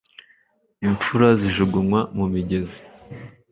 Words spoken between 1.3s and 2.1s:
zijugunywa